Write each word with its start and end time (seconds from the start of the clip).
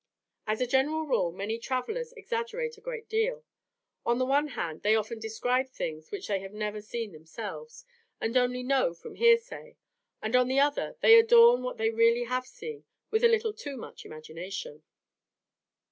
As 0.47 0.61
a 0.61 0.65
general 0.65 1.03
rule, 1.05 1.31
many 1.31 1.59
travellers 1.59 2.11
exaggerate 2.13 2.75
a 2.75 2.81
great 2.81 3.07
deal. 3.07 3.45
On 4.03 4.17
the 4.17 4.25
one 4.25 4.47
hand, 4.57 4.81
they 4.81 4.95
often 4.95 5.19
describe 5.19 5.69
things 5.69 6.09
which 6.09 6.27
they 6.27 6.39
have 6.39 6.53
never 6.53 6.81
seen 6.81 7.11
themselves, 7.11 7.85
and 8.19 8.35
only 8.35 8.63
know 8.63 8.95
from 8.95 9.13
hearsay; 9.13 9.77
and, 10.19 10.35
on 10.35 10.47
the 10.47 10.59
other, 10.59 10.95
they 11.01 11.19
adorn 11.19 11.61
what 11.61 11.77
they 11.77 11.91
really 11.91 12.23
have 12.23 12.47
seen 12.47 12.83
with 13.11 13.23
a 13.23 13.27
little 13.29 13.53
too 13.53 13.77
much 13.77 14.03
imagination. 14.03 14.81